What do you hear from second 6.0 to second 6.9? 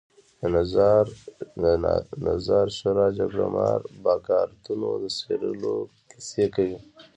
کیسې کوي.